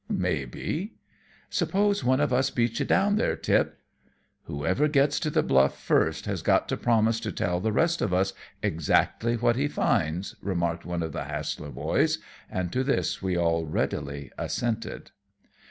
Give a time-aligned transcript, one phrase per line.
[0.09, 0.95] "Maybe."
[1.51, 3.77] "Suppose one of us beats you down there, Tip?"
[4.45, 8.11] "Whoever gets to the Bluff first has got to promise to tell the rest of
[8.11, 8.33] us
[8.63, 12.17] exactly what he finds," remarked one of the Hassler boys,
[12.49, 15.11] and to this we all readily assented.